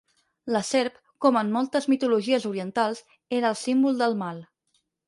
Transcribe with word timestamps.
La 0.53 0.61
serp, 0.69 0.95
com 1.25 1.37
en 1.43 1.51
moltes 1.57 1.89
mitologies 1.95 2.49
orientals, 2.53 3.07
era 3.43 3.53
el 3.55 3.63
símbol 3.65 4.05
del 4.07 4.19
mal. 4.25 4.47